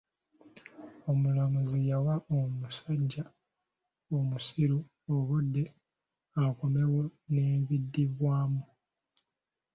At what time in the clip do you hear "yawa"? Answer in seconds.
1.89-2.15